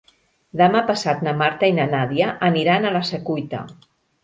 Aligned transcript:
Demà 0.61 0.79
passat 0.87 1.21
na 1.27 1.33
Marta 1.43 1.69
i 1.73 1.77
na 1.81 1.87
Nàdia 1.93 2.31
aniran 2.51 2.91
a 2.91 2.95
la 2.99 3.05
Secuita. 3.13 3.65